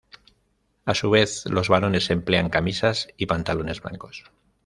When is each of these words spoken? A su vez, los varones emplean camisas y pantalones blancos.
A 0.85 0.95
su 0.95 1.11
vez, 1.11 1.45
los 1.45 1.69
varones 1.69 2.09
emplean 2.09 2.49
camisas 2.49 3.07
y 3.17 3.27
pantalones 3.27 3.81
blancos. 3.83 4.31